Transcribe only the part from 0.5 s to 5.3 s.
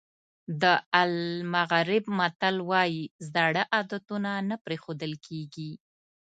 د المغرب متل وایي زاړه عادتونه نه پرېښودل